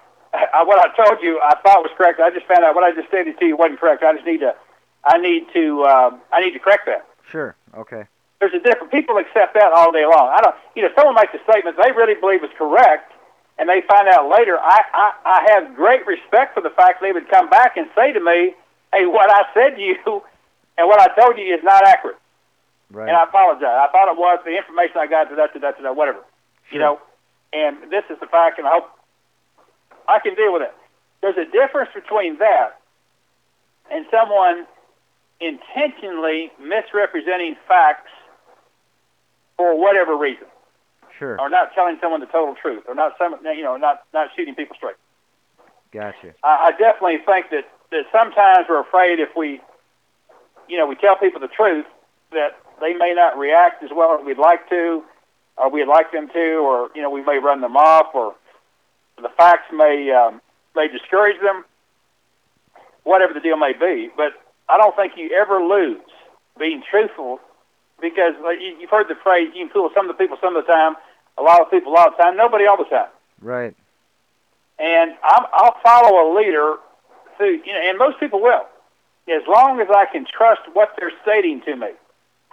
[0.66, 2.20] what I told you I thought was correct.
[2.20, 4.04] I just found out what I just stated to you wasn't correct.
[4.04, 4.56] I just need to,
[5.04, 7.06] I need to, um, I need to correct that.
[7.32, 7.56] Sure.
[7.76, 8.06] Okay.
[8.40, 8.92] There's a different.
[8.92, 10.30] People accept that all day long.
[10.36, 10.56] I don't.
[10.76, 13.14] You know, someone makes a statement they really believe is correct,
[13.58, 14.60] and they find out later.
[14.60, 18.12] I, I, I have great respect for the fact they would come back and say
[18.12, 18.54] to me,
[18.94, 19.96] "Hey, what I said to you,
[20.78, 22.18] and what I told you is not accurate."
[22.92, 23.08] Right.
[23.08, 23.64] And I apologize.
[23.64, 26.20] I thought it was the information I got to that to that to that whatever.
[26.72, 27.00] You know,
[27.54, 28.90] and this is the fact, and I hope
[30.08, 30.74] I can deal with it.
[31.22, 32.80] There's a difference between that
[33.92, 34.66] and someone
[35.40, 38.10] intentionally misrepresenting facts
[39.58, 40.48] for whatever reason,
[41.18, 41.40] Sure.
[41.40, 44.56] or not telling someone the total truth, or not some, you know, not not shooting
[44.56, 44.96] people straight.
[45.92, 46.34] Gotcha.
[46.44, 49.62] I, I definitely think that that sometimes we're afraid if we,
[50.68, 51.86] you know, we tell people the truth
[52.32, 55.04] that they may not react as well as we'd like to,
[55.58, 58.36] or we'd like them to, or you know, we may run them off, or
[59.22, 60.42] the facts may um,
[60.76, 61.66] may discourage them.
[63.04, 64.34] Whatever the deal may be, but
[64.68, 66.02] I don't think you ever lose
[66.58, 67.40] being truthful
[68.02, 70.56] because like, you- you've heard the phrase "you can fool some of the people some
[70.56, 70.96] of the time,
[71.38, 73.10] a lot of people a lot of the time, nobody all the time."
[73.42, 73.76] Right.
[74.80, 76.78] and I'm, I'll follow a leader
[77.38, 78.66] who, you know, and most people will,
[79.30, 81.90] as long as I can trust what they're stating to me.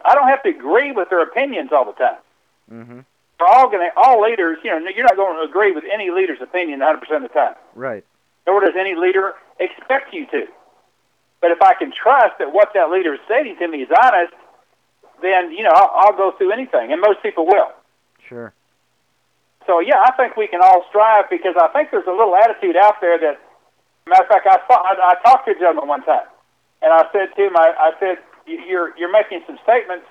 [0.04, 2.16] I don't have to agree with their opinions all the time.
[2.72, 3.00] Mm-hmm.
[3.42, 6.40] For all gonna, all leaders, you know, you're not going to agree with any leader's
[6.40, 7.56] opinion 100% of the time.
[7.74, 8.04] Right.
[8.46, 10.46] Nor does any leader expect you to.
[11.40, 14.32] But if I can trust that what that leader is stating to me is honest,
[15.22, 17.72] then you know I'll, I'll go through anything, and most people will.
[18.28, 18.54] Sure.
[19.66, 22.76] So yeah, I think we can all strive because I think there's a little attitude
[22.76, 23.40] out there that,
[24.06, 26.30] matter of fact, I saw, I, I talked to a gentleman one time,
[26.80, 30.06] and I said to him, I, I said, you're you're making some statements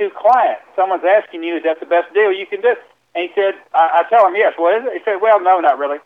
[0.00, 0.64] to clients.
[0.74, 2.74] Someone's asking you, is that the best deal you can do?
[3.14, 4.54] And he said, I, I tell him, yes.
[4.56, 4.92] What is it?
[4.94, 5.98] He said, well, no, not really.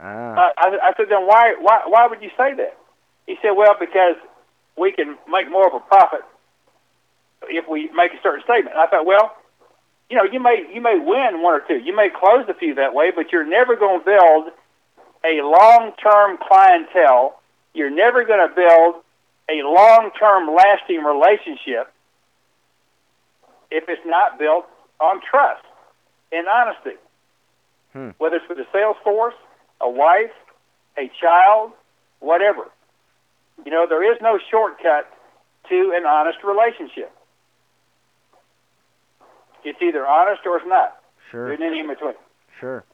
[0.00, 0.32] Ah.
[0.32, 2.76] Uh, I, I said, then why, why, why would you say that?
[3.26, 4.16] He said, well, because
[4.76, 6.24] we can make more of a profit
[7.48, 8.74] if we make a certain statement.
[8.74, 9.36] And I thought, well,
[10.08, 12.74] you know, you may you may win one or two, you may close a few
[12.76, 14.52] that way, but you're never going to build
[15.24, 17.40] a long-term clientele.
[17.74, 19.02] You're never going to build
[19.50, 21.92] a long-term, lasting relationship
[23.70, 24.66] if it's not built
[25.00, 25.64] on trust
[26.32, 26.98] and honesty.
[27.92, 28.10] Hmm.
[28.18, 29.34] Whether it's with a sales force,
[29.80, 30.34] a wife,
[30.98, 31.72] a child,
[32.20, 32.64] whatever.
[33.64, 35.10] You know, there is no shortcut
[35.68, 37.12] to an honest relationship.
[39.64, 40.96] It's either honest or it's not.
[41.30, 41.48] Sure.
[41.48, 42.14] There's nothing in between.
[42.60, 42.84] Sure.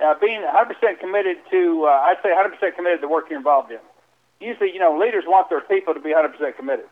[0.00, 3.72] Now, being 100% committed to, uh, I'd say 100% committed to the work you're involved
[3.72, 3.80] in.
[4.40, 6.86] Usually, you know, leaders want their people to be 100% committed.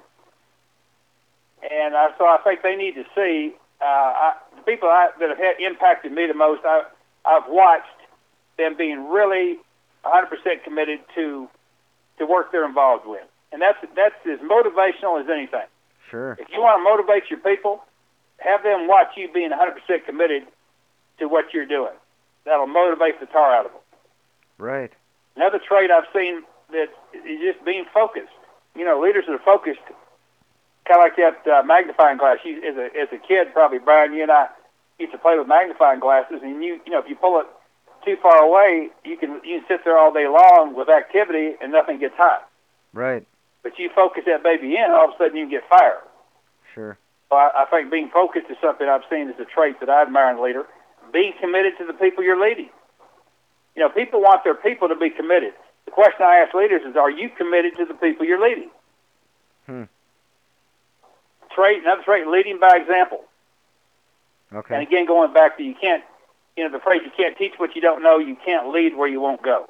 [1.62, 5.28] And uh, so I think they need to see uh, I, the people I, that
[5.28, 6.62] have had impacted me the most.
[6.64, 6.84] I,
[7.24, 7.86] I've watched
[8.58, 9.58] them being really
[10.04, 11.48] 100% committed to
[12.18, 15.66] to work they're involved with, and that's that's as motivational as anything.
[16.10, 16.36] Sure.
[16.38, 17.82] If you want to motivate your people,
[18.38, 20.44] have them watch you being 100% committed
[21.18, 21.92] to what you're doing.
[22.44, 23.80] That'll motivate the tar out of them.
[24.58, 24.92] Right.
[25.34, 28.32] Another trait I've seen that is just being focused.
[28.74, 29.80] You know, leaders that are focused,
[30.86, 32.38] kind of like that uh, magnifying glass.
[32.44, 34.48] You, as a as a kid, probably Brian, you and I
[34.98, 37.46] used to play with magnifying glasses, and you you know if you pull it
[38.04, 41.72] too far away, you can you can sit there all day long with activity and
[41.72, 42.48] nothing gets hot.
[42.94, 43.26] Right.
[43.62, 45.98] But you focus that baby in, all of a sudden you can get fire.
[46.72, 46.96] Sure.
[47.28, 50.02] So I, I think being focused is something I've seen as a trait that I
[50.02, 50.64] admire in a leader.
[51.12, 52.70] Being committed to the people you're leading.
[53.74, 55.52] You know, people want their people to be committed.
[55.84, 58.70] The question I ask leaders is, are you committed to the people you're leading?
[59.66, 59.82] Hmm.
[61.56, 63.24] Trait, another trait, leading by example.
[64.54, 64.74] Okay.
[64.74, 66.04] And again, going back to you can't,
[66.56, 69.08] you know, the phrase you can't teach what you don't know, you can't lead where
[69.08, 69.66] you won't go.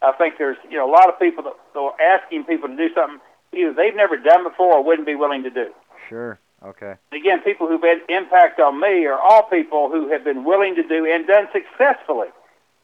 [0.00, 2.76] I think there's, you know, a lot of people that, that are asking people to
[2.76, 3.20] do something
[3.52, 5.70] either they've never done before or wouldn't be willing to do.
[6.08, 6.38] Sure.
[6.64, 6.94] Okay.
[7.12, 10.82] Again, people who've had impact on me are all people who have been willing to
[10.82, 12.28] do and done successfully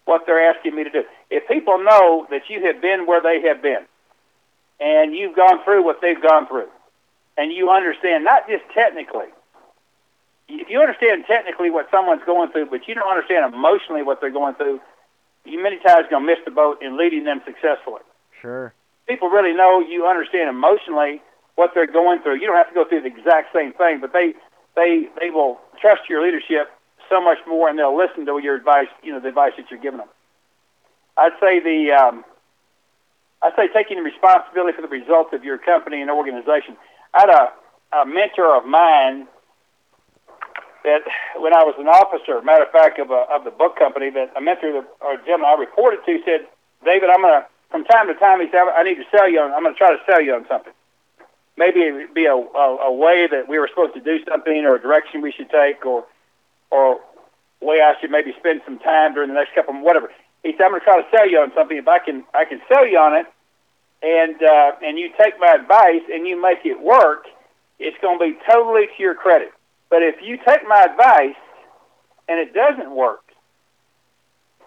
[0.05, 1.03] what they're asking me to do.
[1.31, 3.87] If people know that you have been where they have been
[4.81, 6.69] and you've gone through what they've gone through
[7.39, 9.31] and you understand not just technically,
[10.49, 14.35] if you understand technically what someone's going through, but you don't understand emotionally what they're
[14.35, 14.81] going through,
[15.45, 18.03] you many times going to miss the boat in leading them successfully.
[18.43, 18.75] Sure.
[19.07, 21.23] People really know you understand emotionally
[21.55, 22.41] what they're going through.
[22.41, 24.35] You don't have to go through the exact same thing, but they
[24.77, 26.71] they they will trust your leadership
[27.09, 28.89] so much more, and they'll listen to your advice.
[29.03, 30.09] You know the advice that you're giving them.
[31.17, 32.25] I'd say the um,
[33.43, 36.77] I'd say taking responsibility for the results of your company and organization.
[37.15, 39.27] I had a, a mentor of mine
[40.85, 41.03] that
[41.37, 44.33] when I was an officer, matter of fact, of, a, of the book company, that
[44.37, 46.47] a mentor that, or gentleman I reported to said,
[46.85, 49.41] David, I'm going to, from time to time, he said, I need to sell you
[49.41, 50.73] on, I'm going to try to sell you on something.
[51.57, 54.65] Maybe it would be a, a, a way that we were supposed to do something
[54.65, 56.07] or a direction we should take or,
[56.71, 57.01] or
[57.61, 60.11] way I should maybe spend some time during the next couple whatever.
[60.45, 61.77] He said, I'm going to try to sell you on something.
[61.77, 63.27] If I can, I can sell you on it
[64.03, 67.25] and, uh, and you take my advice and you make it work,
[67.79, 69.51] it's going to be totally to your credit.
[69.91, 71.41] But if you take my advice
[72.29, 73.23] and it doesn't work,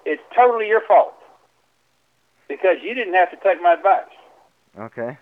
[0.06, 1.14] it's totally your fault
[2.48, 4.12] because you didn't have to take my advice.
[4.78, 5.18] Okay.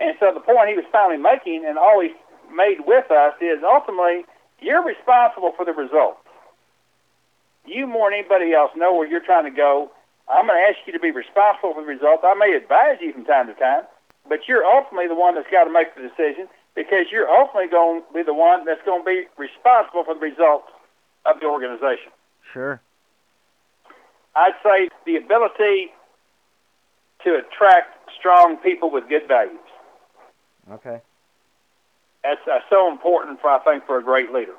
[0.00, 2.10] And so the point he was finally making and always
[2.54, 4.24] made with us is ultimately
[4.60, 6.18] you're responsible for the results.
[7.66, 9.90] You more than anybody else know where you're trying to go.
[10.32, 12.24] I'm going to ask you to be responsible for the results.
[12.24, 13.84] I may advise you from time to time,
[14.28, 18.00] but you're ultimately the one that's got to make the decision because you're ultimately going
[18.00, 20.72] to be the one that's going to be responsible for the results
[21.26, 22.10] of the organization.
[22.52, 22.80] Sure.
[24.34, 25.92] I'd say the ability
[27.24, 29.60] to attract strong people with good values.
[30.70, 31.00] Okay.
[32.24, 34.54] That's uh, so important for I think for a great leader.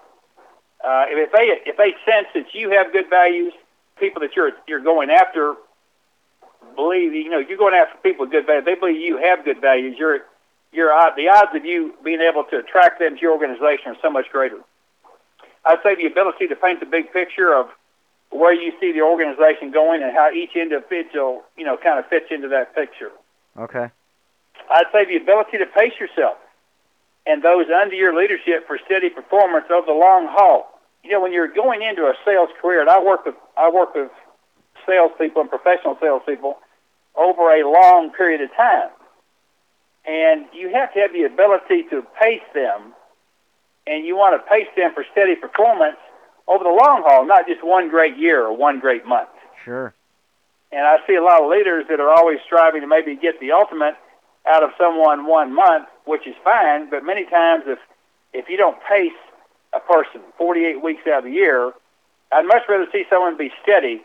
[0.84, 3.54] Uh, if they if they sense that you have good values,
[3.98, 5.56] people that you're you're going after
[6.76, 8.66] believe you know you're going after people with good values.
[8.66, 9.96] They believe you have good values.
[9.98, 10.20] You're
[10.72, 13.98] you're uh, the odds of you being able to attract them to your organization are
[14.02, 14.60] so much greater.
[15.66, 17.68] I'd say the ability to paint the big picture of
[18.30, 22.28] where you see the organization going and how each individual you know kind of fits
[22.32, 23.12] into that picture.
[23.58, 23.90] Okay.
[24.70, 26.38] I'd say the ability to pace yourself
[27.26, 30.80] and those under your leadership for steady performance over the long haul.
[31.04, 33.96] You know, when you're going into a sales career, and I work with I work
[33.96, 34.12] with
[34.86, 36.58] salespeople and professional salespeople
[37.16, 38.90] over a long period of time,
[40.06, 42.94] and you have to have the ability to pace them
[43.86, 45.98] and you want to pace them for steady performance
[46.48, 49.30] over the long haul, not just one great year or one great month.
[49.64, 49.94] Sure.
[50.72, 53.52] And I see a lot of leaders that are always striving to maybe get the
[53.52, 53.96] ultimate
[54.48, 56.90] out of someone one month, which is fine.
[56.90, 57.80] But many times, if
[58.34, 59.16] if you don't pace
[59.74, 61.72] a person 48 weeks out of the year,
[62.32, 64.04] I'd much rather see someone be steady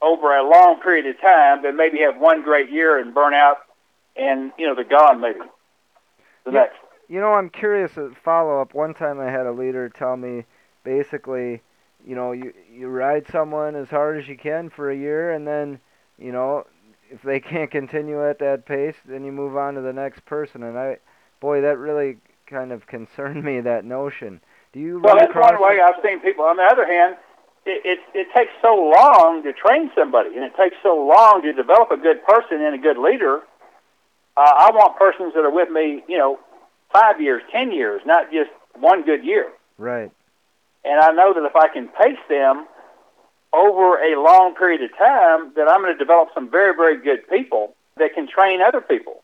[0.00, 3.58] over a long period of time than maybe have one great year and burn out
[4.16, 5.40] and you know they're gone maybe
[6.44, 6.60] the Yeah.
[6.60, 6.76] next.
[7.08, 7.96] You know, I'm curious.
[7.96, 8.74] A follow up.
[8.74, 10.44] One time, I had a leader tell me,
[10.84, 11.62] basically,
[12.06, 15.46] you know, you you ride someone as hard as you can for a year, and
[15.46, 15.80] then,
[16.18, 16.66] you know,
[17.10, 20.62] if they can't continue at that pace, then you move on to the next person.
[20.62, 20.98] And I,
[21.40, 23.60] boy, that really kind of concerned me.
[23.60, 24.40] That notion.
[24.74, 26.44] Do you Well, that's one way I've seen people.
[26.44, 27.16] On the other hand,
[27.68, 31.52] it, it it takes so long to train somebody, and it takes so long to
[31.52, 33.42] develop a good person and a good leader.
[34.36, 36.38] Uh, I want persons that are with me, you know,
[36.92, 39.50] five years, ten years, not just one good year.
[39.76, 40.10] Right.
[40.84, 42.66] And I know that if I can pace them
[43.52, 47.28] over a long period of time, that I'm going to develop some very, very good
[47.28, 49.22] people that can train other people.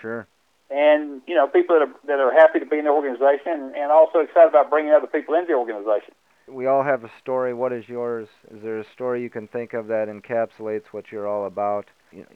[0.00, 0.26] Sure.
[0.70, 3.92] And you know, people that are that are happy to be in the organization, and
[3.92, 6.14] also excited about bringing other people into the organization.
[6.46, 7.54] We all have a story.
[7.54, 8.28] What is yours?
[8.50, 11.86] Is there a story you can think of that encapsulates what you're all about?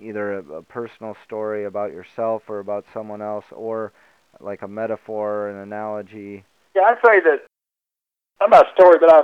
[0.01, 3.93] Either a, a personal story about yourself or about someone else, or
[4.41, 6.45] like a metaphor, or an analogy.
[6.75, 7.43] Yeah, I'd say that
[8.41, 9.23] I'm not a story, but I,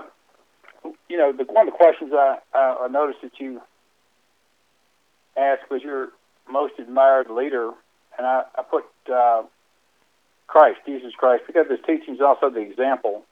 [1.08, 3.60] you know, the, one of the questions I, I, noticed that you
[5.36, 6.08] asked was your
[6.50, 7.70] most admired leader,
[8.18, 9.42] and I, I put uh,
[10.46, 13.24] Christ, Jesus Christ, because his teaching is also the example,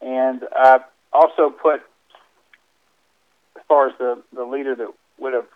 [0.00, 0.80] and I
[1.12, 1.80] also put
[3.56, 4.88] as far as the the leader that
[5.18, 5.46] would have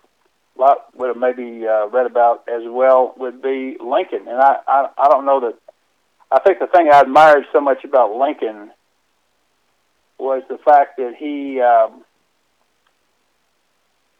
[0.95, 5.07] would have maybe uh, read about as well would be Lincoln, and I, I I
[5.09, 5.57] don't know that
[6.31, 8.71] I think the thing I admired so much about Lincoln
[10.17, 12.03] was the fact that he, um,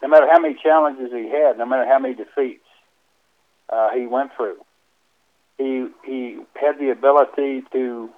[0.02, 2.64] no matter how many challenges he had, no matter how many defeats
[3.70, 4.56] uh, he went through,
[5.56, 8.10] he he had the ability to,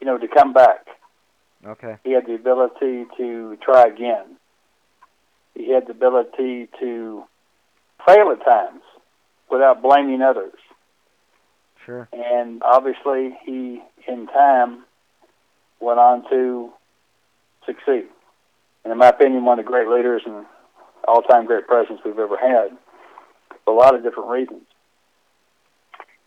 [0.00, 0.86] you know, to come back.
[1.66, 1.96] Okay.
[2.04, 4.36] He had the ability to try again.
[5.54, 7.24] He had the ability to
[8.06, 8.82] fail at times
[9.50, 10.58] without blaming others.
[11.84, 12.08] Sure.
[12.12, 14.84] And obviously, he, in time,
[15.80, 16.70] went on to
[17.66, 18.06] succeed.
[18.84, 20.44] And in my opinion, one of the great leaders and
[21.06, 22.76] all-time great presidents we've ever had,
[23.64, 24.62] for a lot of different reasons.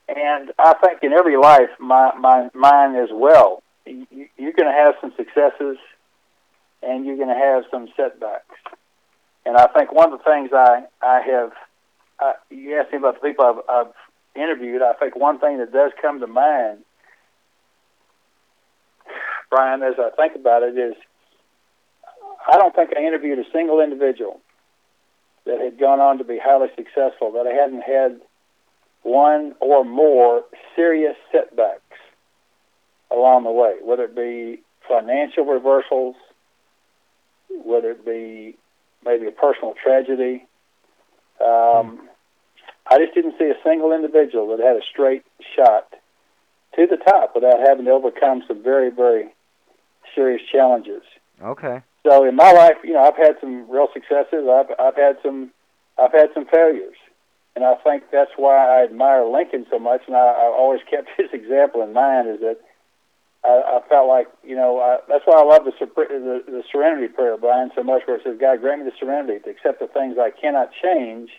[0.08, 3.62] And I think in every life, my, my mine as well,
[4.38, 5.78] you're going to have some successes,
[6.84, 8.56] and you're going to have some setbacks.
[9.46, 11.52] And I think one of the things I I have,
[12.20, 13.94] uh, you asked me about the people I've, I've
[14.36, 16.80] interviewed, I think one thing that does come to mind,
[19.50, 20.96] Brian, as I think about it, is
[22.52, 24.42] I don't think I interviewed a single individual
[25.46, 28.20] that had gone on to be highly successful that I hadn't had
[29.04, 30.44] one or more
[30.76, 31.82] serious setbacks
[33.12, 36.16] along the way, whether it be financial reversals,
[37.49, 38.58] whether it be
[39.05, 40.45] maybe a personal tragedy.
[41.39, 42.10] Um,
[42.89, 45.24] I just didn't see a single individual that had a straight
[45.55, 45.93] shot
[46.76, 49.34] to the top without having to overcome some very, very
[50.16, 51.03] serious challenges.
[51.41, 51.82] Okay.
[52.05, 54.47] So in my life, you know, I've had some real successes.
[54.49, 55.51] I've I've had some
[55.97, 56.95] I've had some failures,
[57.55, 60.01] and I think that's why I admire Lincoln so much.
[60.08, 62.30] And I, I always kept his example in mind.
[62.30, 62.60] Is that
[63.48, 67.08] I, I felt like you know I, that's why I love the, the the Serenity
[67.08, 68.02] Prayer, Brian, so much.
[68.06, 71.30] Where it says, "God, grant me the serenity to accept the things I cannot change,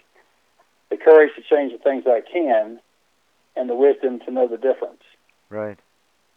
[0.91, 2.81] the courage to change the things I can,
[3.57, 5.03] and the wisdom to know the difference."
[5.51, 5.79] Right.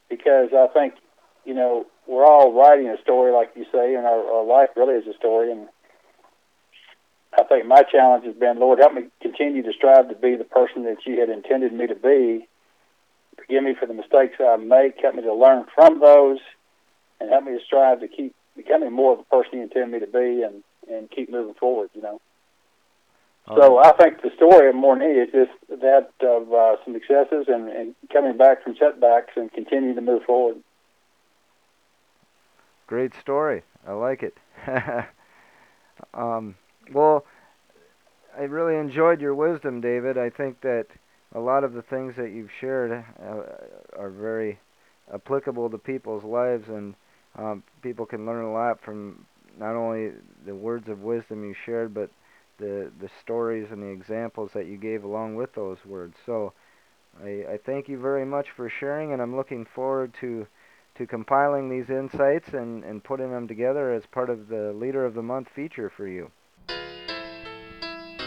[0.09, 0.93] because I think,
[1.45, 4.95] you know, we're all writing a story, like you say, and our, our life really
[4.95, 5.51] is a story.
[5.51, 5.67] And
[7.38, 10.43] I think my challenge has been, Lord, help me continue to strive to be the
[10.43, 12.47] person that you had intended me to be.
[13.51, 15.01] Forgive me for the mistakes I make.
[15.01, 16.39] Help me to learn from those,
[17.19, 19.99] and help me to strive to keep becoming more of the person you intend me
[19.99, 21.89] to be, and and keep moving forward.
[21.93, 22.21] You know.
[23.53, 27.47] So I think the story of more need is just that of uh, some successes
[27.49, 30.57] and, and coming back from setbacks and continuing to move forward.
[32.87, 33.63] Great story.
[33.85, 34.37] I like it.
[36.13, 36.55] um,
[36.93, 37.25] well,
[38.37, 40.17] I really enjoyed your wisdom, David.
[40.17, 40.85] I think that
[41.34, 43.41] a lot of the things that you've shared uh,
[43.97, 44.59] are very
[45.13, 46.95] applicable to people's lives, and
[47.38, 49.25] um, people can learn a lot from
[49.59, 50.11] not only
[50.45, 52.09] the words of wisdom you shared, but
[52.57, 56.15] the the stories and the examples that you gave along with those words.
[56.25, 56.53] So,
[57.23, 60.47] I, I thank you very much for sharing, and I'm looking forward to
[60.95, 65.13] to compiling these insights and, and putting them together as part of the Leader of
[65.13, 66.29] the Month feature for you.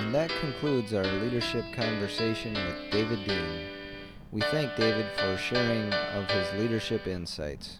[0.01, 3.66] And that concludes our leadership conversation with David Dean.
[4.32, 7.78] We thank David for sharing of his leadership insights.